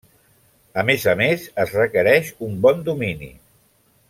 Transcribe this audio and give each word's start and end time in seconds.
A 0.81 0.83
més 0.89 1.05
a 1.13 1.13
més, 1.19 1.45
es 1.65 1.75
requereix 1.77 2.33
un 2.51 2.57
bon 2.67 2.83
domini. 2.89 3.35